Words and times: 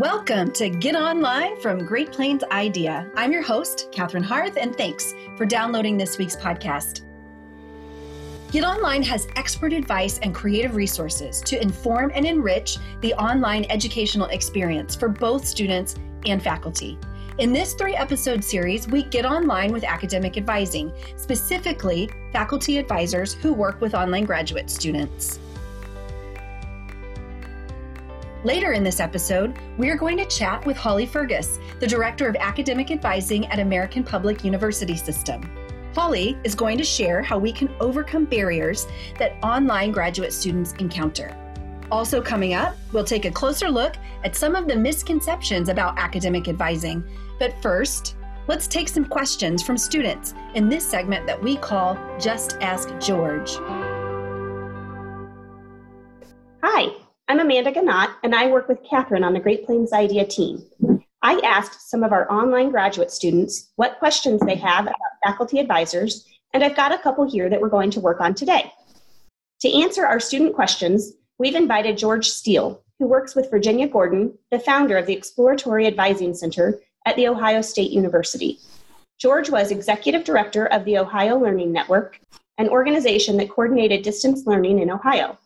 Welcome 0.00 0.52
to 0.52 0.70
Get 0.70 0.96
Online 0.96 1.60
from 1.60 1.84
Great 1.84 2.10
Plains 2.10 2.42
IDEA. 2.50 3.10
I'm 3.16 3.32
your 3.32 3.42
host, 3.42 3.88
Catherine 3.92 4.22
Harth, 4.22 4.56
and 4.56 4.74
thanks 4.74 5.12
for 5.36 5.44
downloading 5.44 5.98
this 5.98 6.16
week's 6.16 6.36
podcast. 6.36 7.02
Get 8.50 8.64
Online 8.64 9.02
has 9.02 9.28
expert 9.36 9.74
advice 9.74 10.18
and 10.20 10.34
creative 10.34 10.74
resources 10.74 11.42
to 11.42 11.60
inform 11.60 12.12
and 12.14 12.24
enrich 12.24 12.78
the 13.02 13.12
online 13.12 13.66
educational 13.68 14.28
experience 14.28 14.96
for 14.96 15.10
both 15.10 15.44
students 15.44 15.96
and 16.24 16.42
faculty. 16.42 16.98
In 17.36 17.52
this 17.52 17.74
three 17.74 17.94
episode 17.94 18.42
series, 18.42 18.88
we 18.88 19.02
get 19.02 19.26
online 19.26 19.70
with 19.70 19.84
academic 19.84 20.38
advising, 20.38 20.94
specifically 21.16 22.08
faculty 22.32 22.78
advisors 22.78 23.34
who 23.34 23.52
work 23.52 23.82
with 23.82 23.94
online 23.94 24.24
graduate 24.24 24.70
students. 24.70 25.40
Later 28.42 28.72
in 28.72 28.82
this 28.82 29.00
episode, 29.00 29.54
we 29.76 29.90
are 29.90 29.96
going 29.96 30.16
to 30.16 30.24
chat 30.24 30.64
with 30.64 30.74
Holly 30.74 31.04
Fergus, 31.04 31.58
the 31.78 31.86
Director 31.86 32.26
of 32.26 32.36
Academic 32.36 32.90
Advising 32.90 33.44
at 33.48 33.58
American 33.58 34.02
Public 34.02 34.44
University 34.44 34.96
System. 34.96 35.42
Holly 35.94 36.38
is 36.42 36.54
going 36.54 36.78
to 36.78 36.84
share 36.84 37.20
how 37.20 37.38
we 37.38 37.52
can 37.52 37.68
overcome 37.80 38.24
barriers 38.24 38.86
that 39.18 39.36
online 39.42 39.92
graduate 39.92 40.32
students 40.32 40.72
encounter. 40.78 41.36
Also, 41.92 42.22
coming 42.22 42.54
up, 42.54 42.76
we'll 42.92 43.04
take 43.04 43.26
a 43.26 43.30
closer 43.30 43.68
look 43.68 43.96
at 44.24 44.34
some 44.34 44.56
of 44.56 44.66
the 44.66 44.76
misconceptions 44.76 45.68
about 45.68 45.98
academic 45.98 46.48
advising. 46.48 47.04
But 47.38 47.60
first, 47.60 48.16
let's 48.46 48.66
take 48.66 48.88
some 48.88 49.04
questions 49.04 49.62
from 49.62 49.76
students 49.76 50.32
in 50.54 50.70
this 50.70 50.88
segment 50.88 51.26
that 51.26 51.42
we 51.42 51.58
call 51.58 51.98
Just 52.18 52.56
Ask 52.62 52.88
George. 53.00 53.50
Hi, 56.62 56.94
I'm 57.30 57.38
Amanda 57.38 57.70
Ganot, 57.70 58.12
and 58.24 58.34
I 58.34 58.48
work 58.48 58.66
with 58.66 58.82
Catherine 58.82 59.22
on 59.22 59.34
the 59.34 59.38
Great 59.38 59.64
Plains 59.64 59.92
IDEA 59.92 60.26
team. 60.26 60.64
I 61.22 61.38
asked 61.44 61.88
some 61.88 62.02
of 62.02 62.10
our 62.10 62.28
online 62.28 62.70
graduate 62.70 63.12
students 63.12 63.70
what 63.76 64.00
questions 64.00 64.40
they 64.40 64.56
have 64.56 64.86
about 64.86 64.96
faculty 65.24 65.60
advisors, 65.60 66.26
and 66.52 66.64
I've 66.64 66.74
got 66.74 66.90
a 66.90 66.98
couple 66.98 67.30
here 67.30 67.48
that 67.48 67.60
we're 67.60 67.68
going 67.68 67.92
to 67.92 68.00
work 68.00 68.20
on 68.20 68.34
today. 68.34 68.72
To 69.60 69.80
answer 69.80 70.04
our 70.04 70.18
student 70.18 70.56
questions, 70.56 71.12
we've 71.38 71.54
invited 71.54 71.96
George 71.96 72.28
Steele, 72.28 72.82
who 72.98 73.06
works 73.06 73.36
with 73.36 73.48
Virginia 73.48 73.86
Gordon, 73.86 74.36
the 74.50 74.58
founder 74.58 74.96
of 74.96 75.06
the 75.06 75.14
Exploratory 75.14 75.86
Advising 75.86 76.34
Center 76.34 76.80
at 77.06 77.14
The 77.14 77.28
Ohio 77.28 77.62
State 77.62 77.92
University. 77.92 78.58
George 79.20 79.50
was 79.50 79.70
executive 79.70 80.24
director 80.24 80.66
of 80.66 80.84
the 80.84 80.98
Ohio 80.98 81.38
Learning 81.38 81.70
Network, 81.70 82.18
an 82.58 82.68
organization 82.68 83.36
that 83.36 83.50
coordinated 83.50 84.02
distance 84.02 84.46
learning 84.46 84.80
in 84.80 84.90
Ohio. 84.90 85.38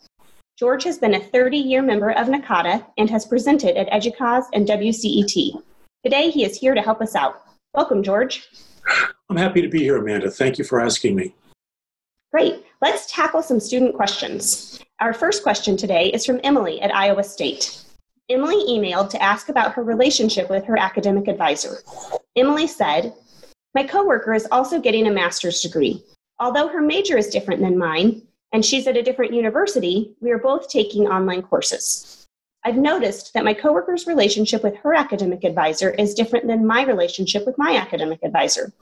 George 0.56 0.84
has 0.84 0.98
been 0.98 1.14
a 1.14 1.20
30 1.20 1.58
year 1.58 1.82
member 1.82 2.10
of 2.12 2.28
NACADA 2.28 2.86
and 2.96 3.10
has 3.10 3.26
presented 3.26 3.76
at 3.76 3.90
EDUCAUSE 3.90 4.44
and 4.52 4.68
WCET. 4.68 5.60
Today, 6.04 6.30
he 6.30 6.44
is 6.44 6.56
here 6.56 6.74
to 6.74 6.82
help 6.82 7.00
us 7.00 7.16
out. 7.16 7.42
Welcome, 7.74 8.04
George. 8.04 8.48
I'm 9.28 9.36
happy 9.36 9.62
to 9.62 9.68
be 9.68 9.80
here, 9.80 9.96
Amanda. 9.96 10.30
Thank 10.30 10.58
you 10.58 10.64
for 10.64 10.80
asking 10.80 11.16
me. 11.16 11.34
Great. 12.32 12.64
Let's 12.80 13.10
tackle 13.10 13.42
some 13.42 13.58
student 13.58 13.96
questions. 13.96 14.80
Our 15.00 15.12
first 15.12 15.42
question 15.42 15.76
today 15.76 16.10
is 16.10 16.24
from 16.24 16.40
Emily 16.44 16.80
at 16.80 16.94
Iowa 16.94 17.24
State. 17.24 17.82
Emily 18.30 18.64
emailed 18.68 19.10
to 19.10 19.22
ask 19.22 19.48
about 19.48 19.72
her 19.72 19.82
relationship 19.82 20.48
with 20.50 20.64
her 20.66 20.78
academic 20.78 21.26
advisor. 21.26 21.78
Emily 22.36 22.68
said, 22.68 23.12
My 23.74 23.82
coworker 23.82 24.34
is 24.34 24.46
also 24.52 24.80
getting 24.80 25.08
a 25.08 25.12
master's 25.12 25.60
degree. 25.62 26.04
Although 26.38 26.68
her 26.68 26.80
major 26.80 27.18
is 27.18 27.28
different 27.28 27.60
than 27.60 27.76
mine, 27.76 28.22
and 28.54 28.64
she's 28.64 28.86
at 28.86 28.96
a 28.96 29.02
different 29.02 29.34
university, 29.34 30.14
we 30.20 30.30
are 30.30 30.38
both 30.38 30.68
taking 30.68 31.08
online 31.08 31.42
courses. 31.42 32.24
I've 32.64 32.76
noticed 32.76 33.34
that 33.34 33.44
my 33.44 33.52
coworker's 33.52 34.06
relationship 34.06 34.62
with 34.62 34.76
her 34.76 34.94
academic 34.94 35.42
advisor 35.42 35.90
is 35.90 36.14
different 36.14 36.46
than 36.46 36.64
my 36.64 36.84
relationship 36.84 37.44
with 37.46 37.58
my 37.58 37.76
academic 37.76 38.20
advisor. 38.22 38.72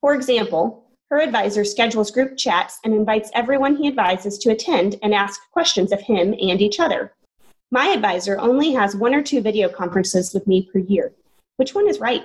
For 0.00 0.14
example, 0.14 0.84
her 1.10 1.18
advisor 1.20 1.64
schedules 1.64 2.12
group 2.12 2.36
chats 2.36 2.78
and 2.84 2.94
invites 2.94 3.32
everyone 3.34 3.74
he 3.74 3.88
advises 3.88 4.38
to 4.38 4.52
attend 4.52 4.94
and 5.02 5.12
ask 5.12 5.40
questions 5.50 5.90
of 5.90 6.00
him 6.00 6.32
and 6.40 6.62
each 6.62 6.78
other. 6.78 7.12
My 7.72 7.88
advisor 7.88 8.38
only 8.38 8.72
has 8.74 8.94
one 8.94 9.12
or 9.12 9.22
two 9.22 9.42
video 9.42 9.68
conferences 9.68 10.32
with 10.32 10.46
me 10.46 10.70
per 10.72 10.78
year. 10.78 11.12
Which 11.56 11.74
one 11.74 11.88
is 11.88 11.98
right? 11.98 12.22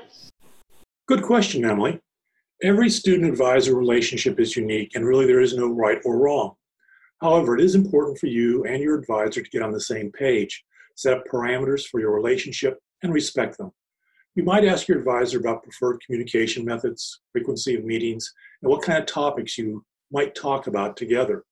Good 1.07 1.23
question, 1.23 1.65
Emily. 1.65 1.99
Every 2.61 2.91
student 2.91 3.27
advisor 3.31 3.75
relationship 3.75 4.39
is 4.39 4.55
unique, 4.55 4.91
and 4.93 5.03
really 5.03 5.25
there 5.25 5.41
is 5.41 5.55
no 5.55 5.67
right 5.67 5.99
or 6.05 6.17
wrong. 6.17 6.55
However, 7.21 7.57
it 7.57 7.63
is 7.63 7.75
important 7.75 8.17
for 8.17 8.27
you 8.27 8.65
and 8.65 8.81
your 8.81 8.99
advisor 8.99 9.41
to 9.41 9.49
get 9.49 9.61
on 9.61 9.71
the 9.71 9.79
same 9.79 10.11
page, 10.11 10.63
set 10.95 11.13
up 11.13 11.23
parameters 11.31 11.85
for 11.87 11.99
your 11.99 12.13
relationship, 12.13 12.77
and 13.03 13.13
respect 13.13 13.57
them. 13.57 13.71
You 14.35 14.43
might 14.43 14.65
ask 14.65 14.87
your 14.87 14.99
advisor 14.99 15.39
about 15.39 15.63
preferred 15.63 16.01
communication 16.05 16.65
methods, 16.65 17.21
frequency 17.31 17.75
of 17.75 17.85
meetings, 17.85 18.33
and 18.61 18.69
what 18.69 18.81
kind 18.81 18.99
of 18.99 19.05
topics 19.05 19.57
you 19.57 19.85
might 20.11 20.35
talk 20.35 20.67
about 20.67 20.97
together. 20.97 21.43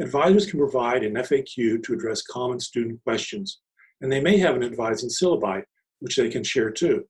Advisors 0.00 0.48
can 0.48 0.58
provide 0.58 1.02
an 1.02 1.14
FAQ 1.14 1.82
to 1.82 1.92
address 1.92 2.22
common 2.22 2.60
student 2.60 3.02
questions, 3.02 3.60
and 4.00 4.10
they 4.10 4.20
may 4.20 4.38
have 4.38 4.54
an 4.56 4.62
advising 4.62 5.08
syllabi, 5.08 5.62
which 6.00 6.16
they 6.16 6.28
can 6.28 6.44
share 6.44 6.70
too. 6.70 7.04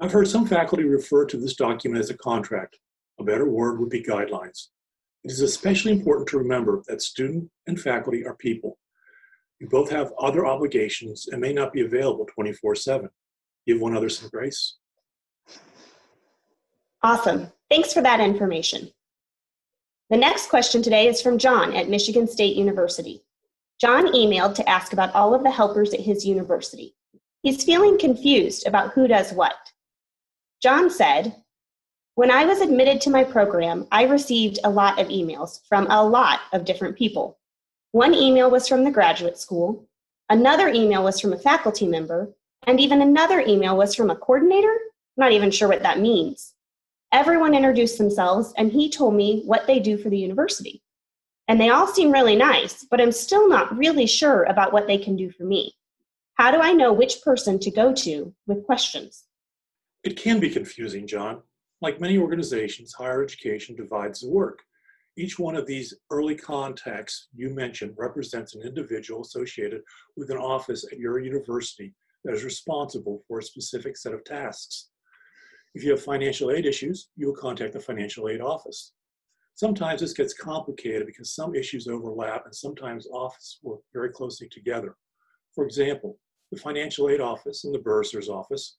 I've 0.00 0.12
heard 0.12 0.28
some 0.28 0.46
faculty 0.46 0.84
refer 0.84 1.26
to 1.26 1.36
this 1.36 1.54
document 1.54 2.02
as 2.02 2.10
a 2.10 2.18
contract. 2.18 2.78
A 3.20 3.24
better 3.24 3.48
word 3.48 3.78
would 3.78 3.90
be 3.90 4.02
guidelines. 4.02 4.68
It 5.24 5.30
is 5.30 5.40
especially 5.40 5.92
important 5.92 6.28
to 6.28 6.38
remember 6.38 6.82
that 6.88 7.02
student 7.02 7.50
and 7.66 7.80
faculty 7.80 8.26
are 8.26 8.34
people. 8.34 8.78
You 9.60 9.68
both 9.68 9.90
have 9.90 10.12
other 10.18 10.44
obligations 10.46 11.28
and 11.28 11.40
may 11.40 11.52
not 11.52 11.72
be 11.72 11.82
available 11.82 12.26
24 12.26 12.74
7. 12.74 13.08
Give 13.66 13.80
one 13.80 13.92
another 13.92 14.08
some 14.08 14.28
grace. 14.28 14.76
Awesome. 17.02 17.52
Thanks 17.70 17.92
for 17.92 18.02
that 18.02 18.20
information. 18.20 18.90
The 20.10 20.16
next 20.16 20.50
question 20.50 20.82
today 20.82 21.06
is 21.06 21.22
from 21.22 21.38
John 21.38 21.72
at 21.74 21.88
Michigan 21.88 22.26
State 22.28 22.56
University. 22.56 23.22
John 23.80 24.08
emailed 24.08 24.54
to 24.56 24.68
ask 24.68 24.92
about 24.92 25.14
all 25.14 25.34
of 25.34 25.42
the 25.42 25.50
helpers 25.50 25.94
at 25.94 26.00
his 26.00 26.26
university. 26.26 26.94
He's 27.42 27.64
feeling 27.64 27.98
confused 27.98 28.66
about 28.66 28.92
who 28.92 29.08
does 29.08 29.32
what. 29.32 29.56
John 30.62 30.90
said, 30.90 31.34
when 32.14 32.30
I 32.30 32.44
was 32.44 32.60
admitted 32.60 33.00
to 33.02 33.10
my 33.10 33.24
program, 33.24 33.86
I 33.90 34.04
received 34.04 34.58
a 34.64 34.70
lot 34.70 34.98
of 34.98 35.08
emails 35.08 35.60
from 35.66 35.86
a 35.88 36.04
lot 36.04 36.40
of 36.52 36.66
different 36.66 36.96
people. 36.96 37.38
One 37.92 38.14
email 38.14 38.50
was 38.50 38.68
from 38.68 38.84
the 38.84 38.90
graduate 38.90 39.38
school, 39.38 39.88
another 40.28 40.68
email 40.68 41.02
was 41.02 41.20
from 41.20 41.32
a 41.32 41.38
faculty 41.38 41.86
member, 41.86 42.30
and 42.66 42.78
even 42.78 43.00
another 43.00 43.40
email 43.40 43.76
was 43.76 43.94
from 43.94 44.10
a 44.10 44.16
coordinator. 44.16 44.72
I'm 44.72 45.24
not 45.24 45.32
even 45.32 45.50
sure 45.50 45.68
what 45.68 45.82
that 45.82 46.00
means. 46.00 46.54
Everyone 47.12 47.54
introduced 47.54 47.98
themselves, 47.98 48.52
and 48.56 48.70
he 48.70 48.90
told 48.90 49.14
me 49.14 49.42
what 49.46 49.66
they 49.66 49.78
do 49.78 49.96
for 49.96 50.10
the 50.10 50.18
university. 50.18 50.82
And 51.48 51.60
they 51.60 51.70
all 51.70 51.86
seem 51.86 52.12
really 52.12 52.36
nice, 52.36 52.84
but 52.84 53.00
I'm 53.00 53.12
still 53.12 53.48
not 53.48 53.76
really 53.76 54.06
sure 54.06 54.44
about 54.44 54.72
what 54.72 54.86
they 54.86 54.96
can 54.96 55.16
do 55.16 55.30
for 55.30 55.44
me. 55.44 55.74
How 56.34 56.50
do 56.50 56.58
I 56.58 56.72
know 56.72 56.92
which 56.92 57.22
person 57.22 57.58
to 57.60 57.70
go 57.70 57.92
to 57.94 58.34
with 58.46 58.64
questions? 58.64 59.24
It 60.04 60.16
can 60.16 60.40
be 60.40 60.50
confusing, 60.50 61.06
John. 61.06 61.42
Like 61.82 62.00
many 62.00 62.16
organizations, 62.16 62.94
higher 62.94 63.24
education 63.24 63.74
divides 63.74 64.20
the 64.20 64.30
work. 64.30 64.60
Each 65.18 65.36
one 65.36 65.56
of 65.56 65.66
these 65.66 65.92
early 66.10 66.36
contacts 66.36 67.26
you 67.34 67.50
mentioned 67.50 67.94
represents 67.98 68.54
an 68.54 68.62
individual 68.62 69.22
associated 69.22 69.82
with 70.16 70.30
an 70.30 70.36
office 70.36 70.86
at 70.92 71.00
your 71.00 71.18
university 71.18 71.92
that 72.24 72.34
is 72.34 72.44
responsible 72.44 73.24
for 73.26 73.40
a 73.40 73.42
specific 73.42 73.96
set 73.96 74.14
of 74.14 74.24
tasks. 74.24 74.90
If 75.74 75.82
you 75.82 75.90
have 75.90 76.00
financial 76.00 76.52
aid 76.52 76.66
issues, 76.66 77.08
you 77.16 77.26
will 77.26 77.34
contact 77.34 77.72
the 77.72 77.80
financial 77.80 78.28
aid 78.28 78.40
office. 78.40 78.92
Sometimes 79.56 80.02
this 80.02 80.12
gets 80.12 80.34
complicated 80.34 81.04
because 81.04 81.34
some 81.34 81.56
issues 81.56 81.88
overlap 81.88 82.44
and 82.44 82.54
sometimes 82.54 83.08
offices 83.08 83.58
work 83.64 83.80
very 83.92 84.10
closely 84.10 84.48
together. 84.48 84.94
For 85.52 85.66
example, 85.66 86.16
the 86.52 86.60
financial 86.60 87.10
aid 87.10 87.20
office 87.20 87.64
and 87.64 87.74
the 87.74 87.80
bursar's 87.80 88.28
office, 88.28 88.76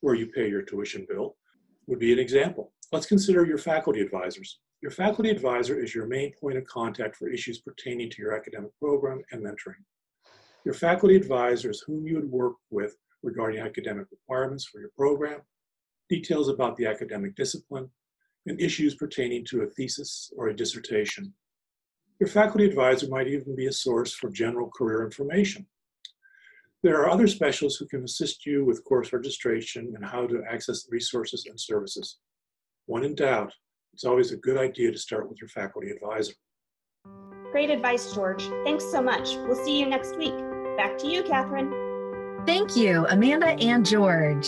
where 0.00 0.14
you 0.14 0.28
pay 0.28 0.48
your 0.48 0.62
tuition 0.62 1.06
bill, 1.08 1.36
would 1.86 1.98
be 1.98 2.12
an 2.12 2.18
example. 2.18 2.72
Let's 2.92 3.06
consider 3.06 3.44
your 3.44 3.58
faculty 3.58 4.00
advisors. 4.00 4.58
Your 4.82 4.90
faculty 4.90 5.30
advisor 5.30 5.80
is 5.82 5.94
your 5.94 6.06
main 6.06 6.32
point 6.40 6.58
of 6.58 6.64
contact 6.66 7.16
for 7.16 7.28
issues 7.28 7.60
pertaining 7.60 8.10
to 8.10 8.22
your 8.22 8.34
academic 8.34 8.70
program 8.78 9.22
and 9.32 9.42
mentoring. 9.42 9.82
Your 10.64 10.74
faculty 10.74 11.16
advisor 11.16 11.70
is 11.70 11.82
whom 11.86 12.06
you 12.06 12.16
would 12.16 12.30
work 12.30 12.54
with 12.70 12.96
regarding 13.22 13.60
academic 13.60 14.06
requirements 14.10 14.64
for 14.64 14.80
your 14.80 14.90
program, 14.96 15.40
details 16.08 16.48
about 16.48 16.76
the 16.76 16.86
academic 16.86 17.34
discipline, 17.34 17.90
and 18.46 18.60
issues 18.60 18.94
pertaining 18.94 19.44
to 19.46 19.62
a 19.62 19.66
thesis 19.66 20.30
or 20.36 20.48
a 20.48 20.56
dissertation. 20.56 21.32
Your 22.20 22.28
faculty 22.28 22.64
advisor 22.64 23.08
might 23.08 23.26
even 23.26 23.56
be 23.56 23.66
a 23.66 23.72
source 23.72 24.14
for 24.14 24.30
general 24.30 24.70
career 24.70 25.04
information. 25.04 25.66
There 26.82 27.00
are 27.00 27.10
other 27.10 27.26
specialists 27.26 27.78
who 27.78 27.86
can 27.86 28.04
assist 28.04 28.46
you 28.46 28.64
with 28.64 28.84
course 28.84 29.12
registration 29.12 29.92
and 29.96 30.04
how 30.04 30.26
to 30.26 30.42
access 30.48 30.86
resources 30.90 31.46
and 31.48 31.58
services. 31.58 32.18
When 32.86 33.02
in 33.02 33.14
doubt, 33.14 33.52
it's 33.92 34.04
always 34.04 34.30
a 34.30 34.36
good 34.36 34.58
idea 34.58 34.92
to 34.92 34.98
start 34.98 35.28
with 35.28 35.40
your 35.40 35.48
faculty 35.48 35.90
advisor. 35.90 36.34
Great 37.50 37.70
advice, 37.70 38.12
George. 38.12 38.48
Thanks 38.64 38.84
so 38.90 39.00
much. 39.00 39.36
We'll 39.46 39.64
see 39.64 39.80
you 39.80 39.86
next 39.86 40.16
week. 40.16 40.36
Back 40.76 40.98
to 40.98 41.08
you, 41.08 41.22
Catherine. 41.22 41.72
Thank 42.44 42.76
you, 42.76 43.06
Amanda 43.08 43.48
and 43.58 43.84
George. 43.84 44.46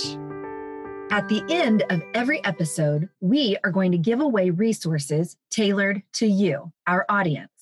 At 1.10 1.26
the 1.28 1.42
end 1.48 1.84
of 1.88 2.02
every 2.12 2.44
episode, 2.44 3.08
we 3.20 3.56
are 3.64 3.70
going 3.70 3.92
to 3.92 3.98
give 3.98 4.20
away 4.20 4.50
resources 4.50 5.38
tailored 5.50 6.02
to 6.14 6.26
you, 6.26 6.70
our 6.86 7.06
audience. 7.08 7.57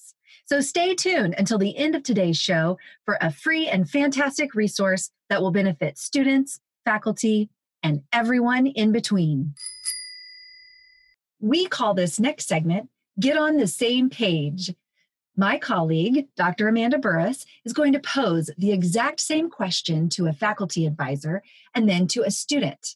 So 0.47 0.61
stay 0.61 0.95
tuned 0.95 1.35
until 1.37 1.59
the 1.59 1.77
end 1.77 1.97
of 1.97 2.05
today's 2.05 2.39
show 2.39 2.79
for 3.05 3.19
a 3.21 3.33
free 3.33 3.67
and 3.67 3.91
fantastic 3.91 4.55
resource 4.55 5.11
that 5.29 5.43
will 5.43 5.51
benefit 5.51 5.99
students, 5.99 6.61
faculty, 6.85 7.51
and 7.83 8.03
everyone 8.13 8.69
in 8.69 8.93
between. 8.93 9.55
We 11.41 11.67
call 11.67 11.95
this 11.95 12.21
next 12.21 12.47
segment 12.47 12.89
Get 13.19 13.37
on 13.37 13.57
the 13.57 13.67
Same 13.67 14.09
Page. 14.09 14.73
My 15.37 15.59
colleague, 15.59 16.29
Dr. 16.37 16.69
Amanda 16.69 16.99
Burris, 16.99 17.45
is 17.65 17.73
going 17.73 17.93
to 17.93 17.99
pose 17.99 18.49
the 18.57 18.71
exact 18.71 19.19
same 19.19 19.51
question 19.51 20.09
to 20.11 20.29
a 20.29 20.33
faculty 20.33 20.87
advisor 20.87 21.43
and 21.75 21.89
then 21.89 22.07
to 22.09 22.23
a 22.23 22.31
student. 22.31 22.95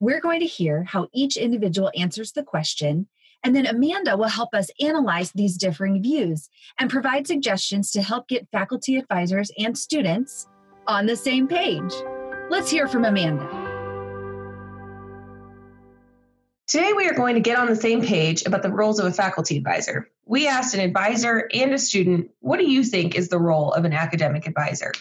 We're 0.00 0.20
going 0.20 0.40
to 0.40 0.46
hear 0.46 0.82
how 0.82 1.06
each 1.12 1.36
individual 1.36 1.92
answers 1.96 2.32
the 2.32 2.42
question 2.42 3.06
and 3.44 3.54
then 3.54 3.66
Amanda 3.66 4.16
will 4.16 4.28
help 4.28 4.54
us 4.54 4.70
analyze 4.80 5.32
these 5.32 5.56
differing 5.56 6.02
views 6.02 6.48
and 6.78 6.90
provide 6.90 7.26
suggestions 7.26 7.90
to 7.92 8.02
help 8.02 8.28
get 8.28 8.48
faculty 8.50 8.96
advisors 8.96 9.50
and 9.58 9.76
students 9.76 10.46
on 10.86 11.06
the 11.06 11.16
same 11.16 11.46
page. 11.46 11.92
Let's 12.50 12.70
hear 12.70 12.88
from 12.88 13.04
Amanda. 13.04 13.46
Today, 16.66 16.92
we 16.94 17.08
are 17.08 17.14
going 17.14 17.34
to 17.34 17.40
get 17.40 17.58
on 17.58 17.66
the 17.66 17.76
same 17.76 18.02
page 18.02 18.44
about 18.44 18.62
the 18.62 18.70
roles 18.70 18.98
of 18.98 19.06
a 19.06 19.12
faculty 19.12 19.56
advisor. 19.56 20.10
We 20.26 20.46
asked 20.46 20.74
an 20.74 20.80
advisor 20.80 21.48
and 21.54 21.72
a 21.72 21.78
student, 21.78 22.28
What 22.40 22.58
do 22.58 22.70
you 22.70 22.84
think 22.84 23.14
is 23.14 23.28
the 23.28 23.38
role 23.38 23.72
of 23.72 23.86
an 23.86 23.94
academic 23.94 24.46
advisor? 24.46 24.92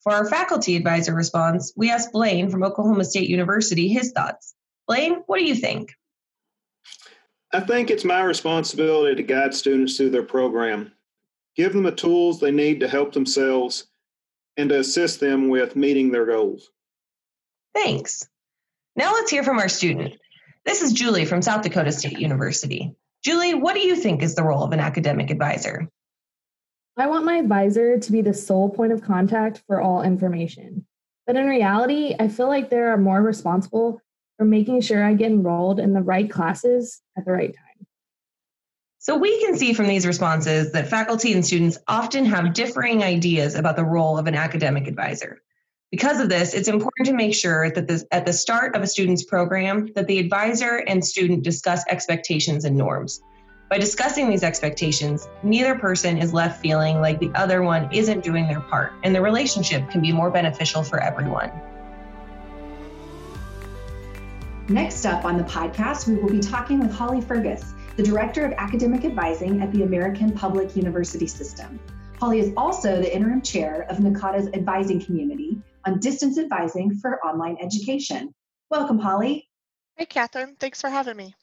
For 0.00 0.12
our 0.12 0.28
faculty 0.28 0.74
advisor 0.74 1.14
response, 1.14 1.72
we 1.76 1.90
asked 1.90 2.12
Blaine 2.12 2.50
from 2.50 2.64
Oklahoma 2.64 3.04
State 3.04 3.28
University 3.28 3.86
his 3.88 4.10
thoughts. 4.10 4.54
Blaine, 4.88 5.22
what 5.26 5.38
do 5.38 5.44
you 5.44 5.54
think? 5.54 5.94
I 7.54 7.60
think 7.60 7.88
it's 7.88 8.04
my 8.04 8.20
responsibility 8.20 9.14
to 9.14 9.22
guide 9.22 9.54
students 9.54 9.96
through 9.96 10.10
their 10.10 10.24
program, 10.24 10.90
give 11.54 11.72
them 11.72 11.84
the 11.84 11.92
tools 11.92 12.40
they 12.40 12.50
need 12.50 12.80
to 12.80 12.88
help 12.88 13.12
themselves, 13.12 13.86
and 14.56 14.68
to 14.70 14.80
assist 14.80 15.20
them 15.20 15.48
with 15.48 15.76
meeting 15.76 16.10
their 16.10 16.26
goals. 16.26 16.72
Thanks. 17.72 18.28
Now 18.96 19.12
let's 19.12 19.30
hear 19.30 19.44
from 19.44 19.60
our 19.60 19.68
student. 19.68 20.14
This 20.64 20.82
is 20.82 20.92
Julie 20.92 21.26
from 21.26 21.42
South 21.42 21.62
Dakota 21.62 21.92
State 21.92 22.18
University. 22.18 22.92
Julie, 23.22 23.54
what 23.54 23.74
do 23.74 23.86
you 23.86 23.94
think 23.94 24.20
is 24.20 24.34
the 24.34 24.42
role 24.42 24.64
of 24.64 24.72
an 24.72 24.80
academic 24.80 25.30
advisor? 25.30 25.88
I 26.96 27.06
want 27.06 27.24
my 27.24 27.36
advisor 27.36 28.00
to 28.00 28.12
be 28.12 28.20
the 28.20 28.34
sole 28.34 28.68
point 28.68 28.92
of 28.92 29.00
contact 29.00 29.62
for 29.68 29.80
all 29.80 30.02
information. 30.02 30.86
But 31.24 31.36
in 31.36 31.46
reality, 31.46 32.16
I 32.18 32.26
feel 32.26 32.48
like 32.48 32.68
there 32.68 32.92
are 32.92 32.98
more 32.98 33.22
responsible 33.22 34.00
for 34.36 34.44
making 34.44 34.80
sure 34.80 35.04
I 35.04 35.14
get 35.14 35.30
enrolled 35.30 35.78
in 35.78 35.92
the 35.92 36.02
right 36.02 36.30
classes 36.30 37.00
at 37.16 37.24
the 37.24 37.32
right 37.32 37.54
time. 37.54 37.86
So 38.98 39.18
we 39.18 39.38
can 39.44 39.56
see 39.56 39.74
from 39.74 39.86
these 39.86 40.06
responses 40.06 40.72
that 40.72 40.88
faculty 40.88 41.34
and 41.34 41.44
students 41.44 41.78
often 41.86 42.24
have 42.24 42.54
differing 42.54 43.02
ideas 43.02 43.54
about 43.54 43.76
the 43.76 43.84
role 43.84 44.16
of 44.16 44.26
an 44.26 44.34
academic 44.34 44.86
advisor. 44.86 45.42
Because 45.90 46.20
of 46.20 46.28
this, 46.28 46.54
it's 46.54 46.68
important 46.68 47.06
to 47.08 47.12
make 47.12 47.34
sure 47.34 47.70
that 47.70 47.86
this, 47.86 48.04
at 48.10 48.24
the 48.24 48.32
start 48.32 48.74
of 48.74 48.82
a 48.82 48.86
student's 48.86 49.22
program 49.22 49.90
that 49.94 50.06
the 50.06 50.18
advisor 50.18 50.82
and 50.88 51.04
student 51.04 51.44
discuss 51.44 51.84
expectations 51.88 52.64
and 52.64 52.76
norms. 52.76 53.20
By 53.70 53.78
discussing 53.78 54.28
these 54.28 54.42
expectations, 54.42 55.28
neither 55.42 55.74
person 55.74 56.18
is 56.18 56.32
left 56.32 56.60
feeling 56.60 57.00
like 57.00 57.20
the 57.20 57.30
other 57.34 57.62
one 57.62 57.92
isn't 57.92 58.24
doing 58.24 58.48
their 58.48 58.60
part, 58.60 58.92
and 59.02 59.14
the 59.14 59.20
relationship 59.20 59.90
can 59.90 60.00
be 60.00 60.12
more 60.12 60.30
beneficial 60.30 60.82
for 60.82 61.00
everyone. 61.00 61.52
Next 64.70 65.04
up 65.04 65.26
on 65.26 65.36
the 65.36 65.44
podcast, 65.44 66.08
we 66.08 66.14
will 66.14 66.30
be 66.30 66.40
talking 66.40 66.80
with 66.80 66.90
Holly 66.90 67.20
Fergus, 67.20 67.74
the 67.98 68.02
Director 68.02 68.46
of 68.46 68.52
Academic 68.52 69.04
Advising 69.04 69.60
at 69.60 69.70
the 69.72 69.82
American 69.82 70.32
Public 70.32 70.74
University 70.74 71.26
System. 71.26 71.78
Holly 72.18 72.40
is 72.40 72.50
also 72.56 72.96
the 72.96 73.14
interim 73.14 73.42
chair 73.42 73.84
of 73.90 73.98
NACADA's 73.98 74.48
advising 74.54 75.04
community 75.04 75.60
on 75.84 76.00
distance 76.00 76.38
advising 76.38 76.94
for 76.96 77.22
online 77.22 77.58
education. 77.60 78.34
Welcome, 78.70 78.98
Holly. 78.98 79.46
Hey, 79.96 80.06
Catherine. 80.06 80.56
Thanks 80.58 80.80
for 80.80 80.88
having 80.88 81.18
me. 81.18 81.34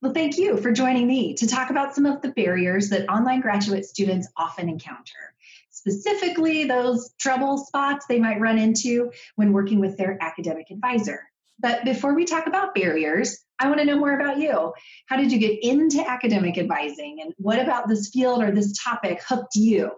Well, 0.00 0.14
thank 0.14 0.38
you 0.38 0.56
for 0.56 0.72
joining 0.72 1.06
me 1.06 1.34
to 1.34 1.46
talk 1.46 1.68
about 1.68 1.94
some 1.94 2.06
of 2.06 2.22
the 2.22 2.30
barriers 2.30 2.88
that 2.88 3.06
online 3.10 3.42
graduate 3.42 3.84
students 3.84 4.26
often 4.38 4.70
encounter, 4.70 5.34
specifically 5.68 6.64
those 6.64 7.12
trouble 7.18 7.58
spots 7.58 8.06
they 8.08 8.18
might 8.18 8.40
run 8.40 8.58
into 8.58 9.12
when 9.36 9.52
working 9.52 9.80
with 9.80 9.98
their 9.98 10.16
academic 10.22 10.70
advisor. 10.70 11.29
But 11.60 11.84
before 11.84 12.14
we 12.14 12.24
talk 12.24 12.46
about 12.46 12.74
barriers, 12.74 13.38
I 13.58 13.68
want 13.68 13.80
to 13.80 13.84
know 13.84 13.98
more 13.98 14.18
about 14.18 14.38
you. 14.38 14.72
How 15.06 15.16
did 15.16 15.30
you 15.30 15.38
get 15.38 15.62
into 15.62 16.08
academic 16.08 16.56
advising? 16.56 17.18
And 17.22 17.34
what 17.36 17.60
about 17.60 17.88
this 17.88 18.10
field 18.10 18.42
or 18.42 18.50
this 18.50 18.72
topic 18.82 19.22
hooked 19.22 19.54
you? 19.54 19.90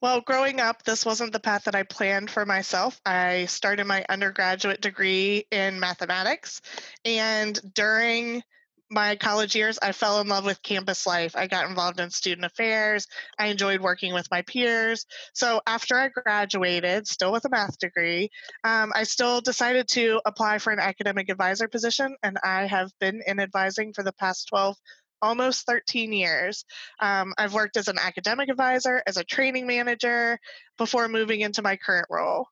Well, 0.00 0.22
growing 0.22 0.60
up, 0.60 0.82
this 0.82 1.04
wasn't 1.04 1.34
the 1.34 1.40
path 1.40 1.64
that 1.64 1.74
I 1.74 1.82
planned 1.82 2.30
for 2.30 2.46
myself. 2.46 2.98
I 3.04 3.44
started 3.44 3.86
my 3.86 4.06
undergraduate 4.08 4.80
degree 4.80 5.44
in 5.50 5.78
mathematics, 5.78 6.62
and 7.04 7.60
during 7.74 8.42
my 8.90 9.16
college 9.16 9.54
years, 9.54 9.78
I 9.80 9.92
fell 9.92 10.20
in 10.20 10.28
love 10.28 10.44
with 10.44 10.62
campus 10.62 11.06
life. 11.06 11.36
I 11.36 11.46
got 11.46 11.68
involved 11.68 12.00
in 12.00 12.10
student 12.10 12.44
affairs. 12.44 13.06
I 13.38 13.46
enjoyed 13.46 13.80
working 13.80 14.12
with 14.12 14.28
my 14.30 14.42
peers. 14.42 15.06
So 15.32 15.60
after 15.66 15.96
I 15.96 16.08
graduated, 16.08 17.06
still 17.06 17.32
with 17.32 17.44
a 17.44 17.50
math 17.50 17.78
degree, 17.78 18.30
um, 18.64 18.92
I 18.94 19.04
still 19.04 19.40
decided 19.40 19.88
to 19.90 20.20
apply 20.26 20.58
for 20.58 20.72
an 20.72 20.80
academic 20.80 21.28
advisor 21.28 21.68
position, 21.68 22.16
and 22.22 22.38
I 22.42 22.66
have 22.66 22.90
been 22.98 23.22
in 23.26 23.38
advising 23.38 23.92
for 23.92 24.02
the 24.02 24.12
past 24.12 24.48
12 24.48 24.76
almost 25.22 25.66
13 25.66 26.12
years. 26.12 26.64
Um, 26.98 27.32
I've 27.38 27.54
worked 27.54 27.76
as 27.76 27.88
an 27.88 27.98
academic 27.98 28.48
advisor, 28.48 29.02
as 29.06 29.16
a 29.16 29.24
training 29.24 29.66
manager, 29.66 30.38
before 30.78 31.08
moving 31.08 31.40
into 31.40 31.62
my 31.62 31.76
current 31.76 32.06
role. 32.10 32.46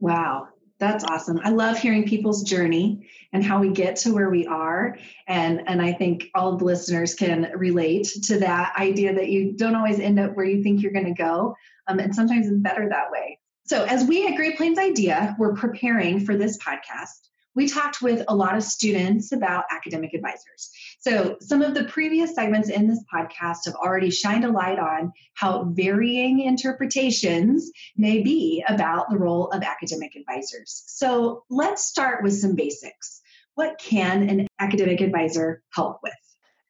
Wow. 0.00 0.48
That's 0.78 1.04
awesome. 1.04 1.40
I 1.42 1.50
love 1.50 1.78
hearing 1.78 2.06
people's 2.06 2.42
journey 2.42 3.08
and 3.32 3.42
how 3.42 3.60
we 3.60 3.70
get 3.70 3.96
to 3.96 4.12
where 4.12 4.28
we 4.28 4.46
are. 4.46 4.98
And, 5.26 5.62
and 5.66 5.80
I 5.80 5.92
think 5.92 6.30
all 6.34 6.52
of 6.52 6.58
the 6.58 6.66
listeners 6.66 7.14
can 7.14 7.50
relate 7.54 8.08
to 8.24 8.38
that 8.40 8.74
idea 8.78 9.14
that 9.14 9.28
you 9.28 9.52
don't 9.52 9.74
always 9.74 9.98
end 9.98 10.20
up 10.20 10.36
where 10.36 10.44
you 10.44 10.62
think 10.62 10.82
you're 10.82 10.92
going 10.92 11.06
to 11.06 11.14
go. 11.14 11.56
Um, 11.86 11.98
and 11.98 12.14
sometimes 12.14 12.46
it's 12.46 12.58
better 12.58 12.88
that 12.90 13.10
way. 13.10 13.38
So, 13.64 13.84
as 13.84 14.04
we 14.04 14.26
at 14.28 14.36
Great 14.36 14.56
Plains 14.56 14.78
Idea, 14.78 15.34
we're 15.38 15.54
preparing 15.54 16.20
for 16.24 16.36
this 16.36 16.56
podcast 16.58 17.28
we 17.56 17.66
talked 17.66 18.02
with 18.02 18.22
a 18.28 18.36
lot 18.36 18.56
of 18.56 18.62
students 18.62 19.32
about 19.32 19.64
academic 19.70 20.12
advisors. 20.14 20.70
So, 21.00 21.36
some 21.40 21.62
of 21.62 21.74
the 21.74 21.84
previous 21.84 22.34
segments 22.34 22.68
in 22.68 22.86
this 22.86 23.02
podcast 23.12 23.64
have 23.64 23.74
already 23.74 24.10
shined 24.10 24.44
a 24.44 24.52
light 24.52 24.78
on 24.78 25.12
how 25.34 25.64
varying 25.64 26.40
interpretations 26.40 27.70
may 27.96 28.22
be 28.22 28.62
about 28.68 29.10
the 29.10 29.18
role 29.18 29.48
of 29.48 29.62
academic 29.62 30.14
advisors. 30.14 30.84
So, 30.86 31.44
let's 31.50 31.84
start 31.84 32.22
with 32.22 32.34
some 32.38 32.54
basics. 32.54 33.22
What 33.54 33.78
can 33.78 34.28
an 34.28 34.46
academic 34.60 35.00
advisor 35.00 35.62
help 35.72 36.00
with? 36.02 36.25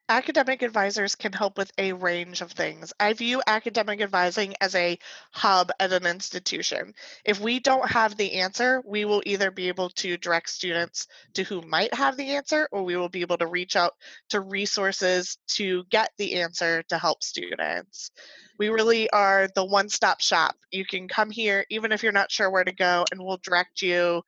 Academic 0.09 0.61
advisors 0.61 1.15
can 1.15 1.33
help 1.33 1.57
with 1.57 1.71
a 1.77 1.91
range 1.93 2.41
of 2.41 2.51
things. 2.51 2.93
I 2.99 3.13
view 3.13 3.41
academic 3.45 3.99
advising 3.99 4.55
as 4.61 4.73
a 4.75 4.97
hub 5.31 5.71
at 5.79 5.91
an 5.91 6.05
institution. 6.05 6.93
If 7.25 7.41
we 7.41 7.59
don't 7.59 7.89
have 7.89 8.15
the 8.15 8.33
answer, 8.33 8.81
we 8.85 9.03
will 9.05 9.21
either 9.25 9.51
be 9.51 9.67
able 9.67 9.89
to 9.89 10.17
direct 10.17 10.49
students 10.49 11.07
to 11.33 11.43
who 11.43 11.61
might 11.61 11.93
have 11.93 12.15
the 12.15 12.35
answer, 12.35 12.69
or 12.71 12.83
we 12.83 12.95
will 12.95 13.09
be 13.09 13.21
able 13.21 13.37
to 13.37 13.47
reach 13.47 13.75
out 13.75 13.93
to 14.29 14.39
resources 14.39 15.37
to 15.47 15.83
get 15.89 16.11
the 16.17 16.35
answer 16.35 16.83
to 16.83 16.97
help 16.97 17.21
students. 17.21 18.11
We 18.57 18.69
really 18.69 19.09
are 19.09 19.49
the 19.55 19.65
one 19.65 19.89
stop 19.89 20.21
shop. 20.21 20.55
You 20.71 20.85
can 20.85 21.07
come 21.07 21.29
here 21.29 21.65
even 21.69 21.91
if 21.91 22.01
you're 22.01 22.11
not 22.11 22.31
sure 22.31 22.49
where 22.49 22.63
to 22.63 22.73
go, 22.73 23.05
and 23.11 23.21
we'll 23.21 23.39
direct 23.43 23.81
you 23.81 24.23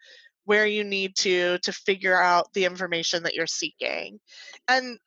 where 0.46 0.66
you 0.66 0.84
need 0.84 1.16
to 1.16 1.60
to 1.60 1.72
figure 1.72 2.20
out 2.20 2.52
the 2.54 2.66
information 2.66 3.24
that 3.24 3.36
you're 3.36 3.48
seeking. 3.48 4.20
And 4.68 4.98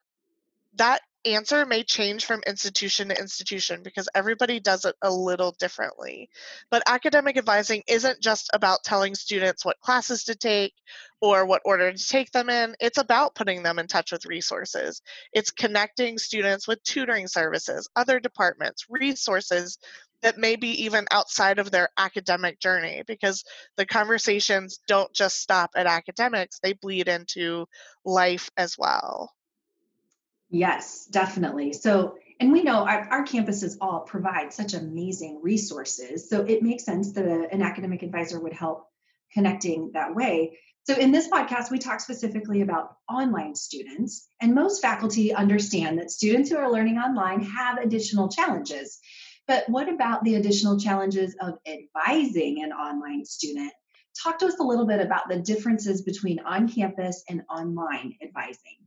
that 0.74 1.00
answer 1.24 1.64
may 1.64 1.84
change 1.84 2.24
from 2.24 2.42
institution 2.46 3.08
to 3.08 3.18
institution 3.18 3.82
because 3.82 4.08
everybody 4.14 4.58
does 4.58 4.84
it 4.84 4.96
a 5.02 5.10
little 5.12 5.52
differently. 5.58 6.28
But 6.70 6.82
academic 6.86 7.36
advising 7.36 7.82
isn't 7.86 8.20
just 8.20 8.50
about 8.52 8.82
telling 8.82 9.14
students 9.14 9.64
what 9.64 9.80
classes 9.80 10.24
to 10.24 10.34
take 10.34 10.74
or 11.20 11.46
what 11.46 11.62
order 11.64 11.92
to 11.92 12.08
take 12.08 12.32
them 12.32 12.50
in, 12.50 12.74
it's 12.80 12.98
about 12.98 13.34
putting 13.34 13.62
them 13.62 13.78
in 13.78 13.86
touch 13.86 14.10
with 14.10 14.26
resources. 14.26 15.00
It's 15.32 15.50
connecting 15.50 16.18
students 16.18 16.66
with 16.66 16.82
tutoring 16.82 17.28
services, 17.28 17.88
other 17.94 18.18
departments, 18.18 18.86
resources 18.88 19.78
that 20.22 20.38
may 20.38 20.56
be 20.56 20.84
even 20.84 21.06
outside 21.10 21.58
of 21.58 21.70
their 21.70 21.88
academic 21.98 22.58
journey 22.60 23.02
because 23.06 23.44
the 23.76 23.86
conversations 23.86 24.78
don't 24.86 25.12
just 25.12 25.40
stop 25.40 25.70
at 25.76 25.86
academics, 25.86 26.60
they 26.60 26.72
bleed 26.72 27.08
into 27.08 27.66
life 28.04 28.48
as 28.56 28.76
well. 28.78 29.32
Yes, 30.52 31.06
definitely. 31.06 31.72
So, 31.72 32.18
and 32.38 32.52
we 32.52 32.62
know 32.62 32.86
our, 32.86 33.08
our 33.10 33.24
campuses 33.24 33.78
all 33.80 34.00
provide 34.00 34.52
such 34.52 34.74
amazing 34.74 35.40
resources. 35.42 36.28
So 36.28 36.42
it 36.42 36.62
makes 36.62 36.84
sense 36.84 37.12
that 37.12 37.24
a, 37.24 37.50
an 37.50 37.62
academic 37.62 38.02
advisor 38.02 38.38
would 38.38 38.52
help 38.52 38.86
connecting 39.32 39.92
that 39.94 40.14
way. 40.14 40.58
So, 40.84 40.94
in 40.94 41.10
this 41.10 41.28
podcast, 41.28 41.70
we 41.70 41.78
talk 41.78 42.00
specifically 42.00 42.60
about 42.60 42.96
online 43.08 43.54
students, 43.54 44.28
and 44.42 44.54
most 44.54 44.82
faculty 44.82 45.32
understand 45.32 45.98
that 45.98 46.10
students 46.10 46.50
who 46.50 46.58
are 46.58 46.70
learning 46.70 46.98
online 46.98 47.40
have 47.40 47.78
additional 47.78 48.28
challenges. 48.28 48.98
But 49.48 49.66
what 49.70 49.88
about 49.88 50.22
the 50.22 50.34
additional 50.34 50.78
challenges 50.78 51.34
of 51.40 51.54
advising 51.66 52.62
an 52.62 52.72
online 52.72 53.24
student? 53.24 53.72
Talk 54.22 54.38
to 54.40 54.46
us 54.46 54.58
a 54.58 54.64
little 54.64 54.86
bit 54.86 55.00
about 55.00 55.30
the 55.30 55.38
differences 55.38 56.02
between 56.02 56.40
on 56.40 56.68
campus 56.68 57.24
and 57.26 57.42
online 57.48 58.16
advising. 58.22 58.82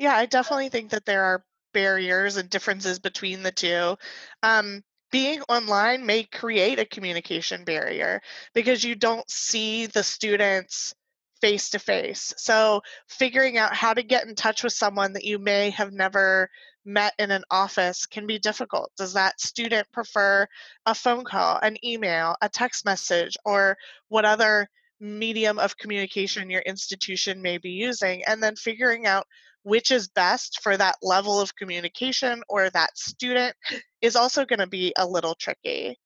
Yeah, 0.00 0.16
I 0.16 0.24
definitely 0.24 0.70
think 0.70 0.90
that 0.92 1.04
there 1.04 1.22
are 1.24 1.44
barriers 1.74 2.38
and 2.38 2.48
differences 2.48 2.98
between 2.98 3.42
the 3.42 3.52
two. 3.52 3.96
Um, 4.42 4.82
being 5.12 5.42
online 5.42 6.06
may 6.06 6.24
create 6.24 6.78
a 6.78 6.86
communication 6.86 7.64
barrier 7.64 8.22
because 8.54 8.82
you 8.82 8.94
don't 8.94 9.28
see 9.30 9.84
the 9.84 10.02
students 10.02 10.94
face 11.42 11.68
to 11.70 11.78
face. 11.78 12.32
So, 12.38 12.80
figuring 13.08 13.58
out 13.58 13.74
how 13.74 13.92
to 13.92 14.02
get 14.02 14.26
in 14.26 14.34
touch 14.34 14.64
with 14.64 14.72
someone 14.72 15.12
that 15.12 15.24
you 15.24 15.38
may 15.38 15.68
have 15.70 15.92
never 15.92 16.48
met 16.86 17.12
in 17.18 17.30
an 17.30 17.44
office 17.50 18.06
can 18.06 18.26
be 18.26 18.38
difficult. 18.38 18.90
Does 18.96 19.12
that 19.12 19.38
student 19.38 19.86
prefer 19.92 20.46
a 20.86 20.94
phone 20.94 21.24
call, 21.24 21.58
an 21.62 21.76
email, 21.84 22.36
a 22.40 22.48
text 22.48 22.86
message, 22.86 23.36
or 23.44 23.76
what 24.08 24.24
other 24.24 24.66
medium 24.98 25.58
of 25.58 25.76
communication 25.76 26.48
your 26.48 26.62
institution 26.62 27.42
may 27.42 27.58
be 27.58 27.72
using? 27.72 28.24
And 28.24 28.42
then 28.42 28.56
figuring 28.56 29.06
out 29.06 29.26
which 29.62 29.90
is 29.90 30.08
best 30.08 30.60
for 30.62 30.76
that 30.76 30.96
level 31.02 31.40
of 31.40 31.56
communication 31.56 32.42
or 32.48 32.70
that 32.70 32.96
student 32.96 33.54
is 34.00 34.16
also 34.16 34.44
going 34.44 34.58
to 34.58 34.66
be 34.66 34.92
a 34.96 35.06
little 35.06 35.34
tricky. 35.34 35.98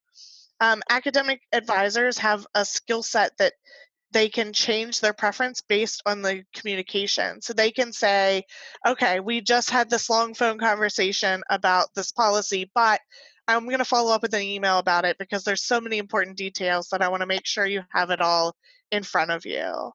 Um, 0.61 0.83
academic 0.89 1.41
advisors 1.53 2.19
have 2.19 2.47
a 2.55 2.65
skill 2.65 3.03
set 3.03 3.37
that 3.39 3.53
they 4.13 4.29
can 4.29 4.53
change 4.53 5.01
their 5.01 5.13
preference 5.13 5.61
based 5.61 6.01
on 6.07 6.23
the 6.23 6.45
communication. 6.55 7.43
So 7.43 7.53
they 7.53 7.73
can 7.73 7.93
say, 7.93 8.45
okay, 8.87 9.19
we 9.19 9.41
just 9.41 9.71
had 9.71 9.91
this 9.91 10.09
long 10.09 10.35
phone 10.35 10.59
conversation 10.59 11.43
about 11.51 11.89
this 11.95 12.13
policy, 12.13 12.71
but 12.75 13.01
I'm 13.49 13.65
going 13.67 13.79
to 13.79 13.85
follow 13.85 14.15
up 14.15 14.23
with 14.23 14.33
an 14.33 14.43
email 14.43 14.79
about 14.79 15.05
it 15.05 15.19
because 15.19 15.43
there's 15.45 15.65
so 15.65 15.81
many 15.81 15.99
important 15.99 16.37
details 16.37 16.89
that 16.91 17.03
I 17.03 17.09
want 17.09 17.23
to 17.23 17.27
make 17.27 17.45
sure 17.45 17.67
you 17.67 17.83
have 17.91 18.11
it 18.11 18.21
all 18.21 18.55
in 18.91 19.03
front 19.03 19.33
of 19.33 19.45
you. 19.45 19.93